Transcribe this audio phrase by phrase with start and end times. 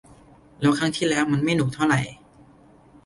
[0.59, 1.99] แล้วครั้งที่แล้วมันก็ไม่หนุกเท่าไหร่